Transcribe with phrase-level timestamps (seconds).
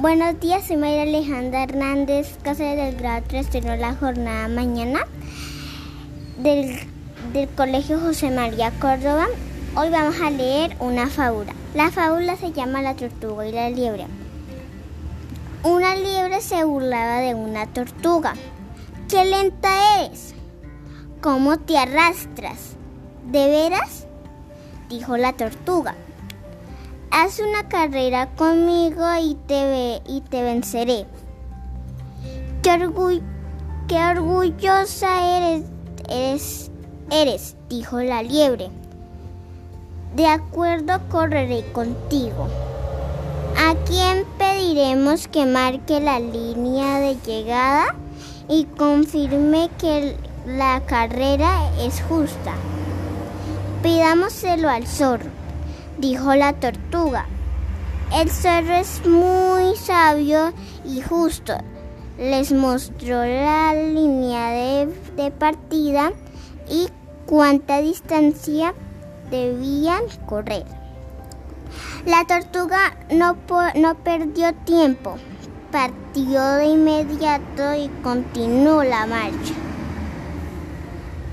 [0.00, 5.06] Buenos días, soy María Alejandra Hernández Cáceres del grado 3, tengo la jornada mañana
[6.38, 6.74] del,
[7.34, 9.26] del Colegio José María Córdoba.
[9.76, 11.52] Hoy vamos a leer una fábula.
[11.74, 14.06] La fábula se llama La tortuga y la liebre.
[15.64, 18.32] Una liebre se burlaba de una tortuga.
[19.06, 20.34] ¡Qué lenta eres!
[21.20, 22.74] ¿Cómo te arrastras?
[23.26, 24.06] ¿De veras?
[24.88, 25.94] dijo la tortuga.
[27.12, 31.06] Haz una carrera conmigo y te, ve, y te venceré.
[32.62, 32.90] Qué,
[33.88, 35.64] qué orgullosa eres,
[36.08, 36.70] eres,
[37.10, 38.70] eres, dijo la liebre.
[40.14, 42.46] De acuerdo, correré contigo.
[43.58, 47.96] ¿A quién pediremos que marque la línea de llegada
[48.48, 52.54] y confirme que la carrera es justa?
[53.82, 55.39] Pidámoselo al zorro
[56.00, 57.26] dijo la tortuga.
[58.12, 60.52] El zorro es muy sabio
[60.84, 61.54] y justo.
[62.18, 64.50] Les mostró la línea
[65.16, 66.12] de, partida
[66.68, 66.88] y
[67.26, 68.74] cuánta distancia
[69.30, 70.64] debían correr.
[72.04, 73.36] La tortuga no,
[73.76, 75.16] no perdió tiempo,
[75.70, 79.69] partió de inmediato y continuó la marcha.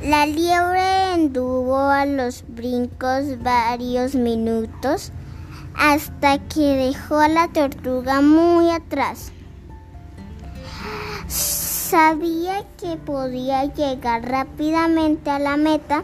[0.03, 5.11] La liebre anduvo a los brincos varios minutos
[5.75, 9.31] hasta que dejó a la tortuga muy atrás.
[11.27, 16.03] Sabía que podía llegar rápidamente a la meta,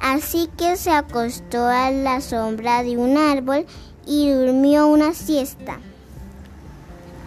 [0.00, 3.66] así que se acostó a la sombra de un árbol
[4.04, 5.78] y durmió una siesta.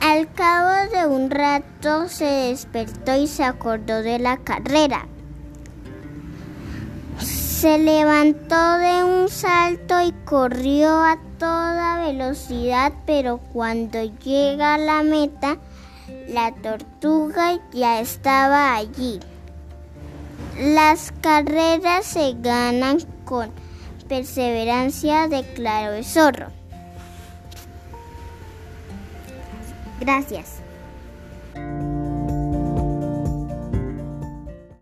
[0.01, 5.07] Al cabo de un rato se despertó y se acordó de la carrera.
[7.61, 15.03] Se levantó de un salto y corrió a toda velocidad, pero cuando llega a la
[15.03, 15.59] meta,
[16.27, 19.19] la tortuga ya estaba allí.
[20.57, 23.51] Las carreras se ganan con
[24.09, 26.47] perseverancia, declaró el zorro.
[29.99, 30.61] Gracias.